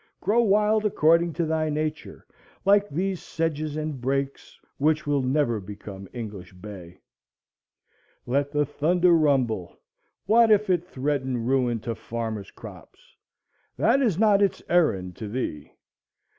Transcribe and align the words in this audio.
Grow 0.19 0.41
wild 0.41 0.83
according 0.83 1.31
to 1.33 1.45
thy 1.45 1.69
nature, 1.69 2.25
like 2.65 2.89
these 2.89 3.21
sedges 3.21 3.77
and 3.77 4.01
brakes, 4.01 4.59
which 4.79 5.05
will 5.05 5.21
never 5.21 5.59
become 5.59 6.07
English 6.11 6.55
hay. 6.59 6.97
Let 8.25 8.51
the 8.51 8.65
thunder 8.65 9.11
rumble; 9.13 9.77
what 10.25 10.49
if 10.49 10.71
it 10.71 10.87
threaten 10.87 11.45
ruin 11.45 11.81
to 11.81 11.93
farmers' 11.93 12.49
crops? 12.49 13.15
that 13.77 14.01
is 14.01 14.17
not 14.17 14.41
its 14.41 14.63
errand 14.67 15.15
to 15.17 15.27
thee. 15.27 15.71